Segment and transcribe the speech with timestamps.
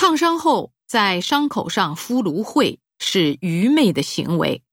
[0.00, 4.64] 烫伤后在伤口上敷芦荟是愚昧的行为。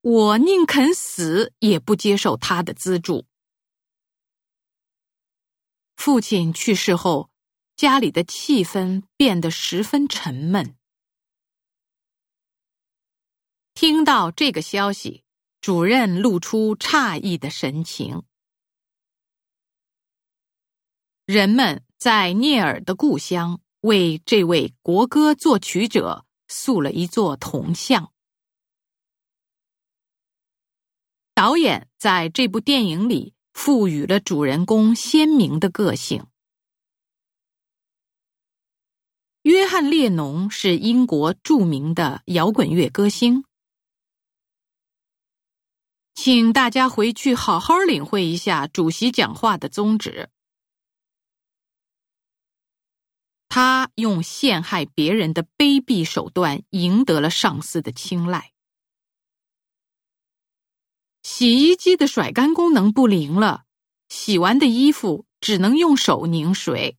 [0.00, 3.26] 我宁肯死也不接受他的资助。
[5.94, 7.30] 父亲去世后，
[7.76, 10.74] 家里的气氛变得十分沉闷。
[13.74, 15.22] 听到这个消息，
[15.60, 18.22] 主任露出诧异的神情。
[21.26, 28.10] 人们在聂耳的故乡为这位国歌作曲者塑了一座铜像。
[31.34, 36.26] 导演在这部电影里赋予了主人公鲜明的个性。
[39.42, 43.44] 约翰列侬是英国著名的摇滚乐歌星，
[46.14, 50.30] 请大家回去好好领会一下主席讲话的宗旨。
[53.50, 58.52] 他用陷害别人的卑鄙手段赢得了上司的青睐。
[61.24, 63.64] 洗衣机的甩干功能不灵了，
[64.08, 66.96] 洗完的衣服只能用手拧水。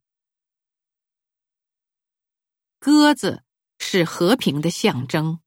[2.80, 3.44] 鸽子
[3.80, 5.40] 是和平的象征。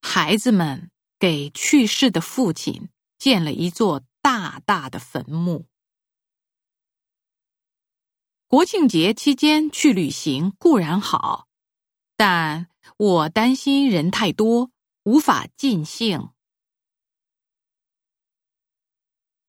[0.00, 5.66] 孩子们给去世的父亲建了一座大大的坟墓。
[8.54, 11.48] 国庆节期间去旅行固然好，
[12.16, 14.70] 但我担心人太多。
[15.02, 16.30] 无法尽兴，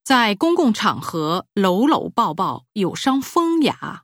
[0.02, 4.02] 在公共场合搂搂抱抱有伤风雅。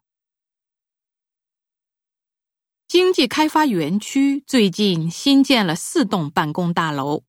[2.87, 7.25] 经济开发园区最近新建了四栋办公大楼，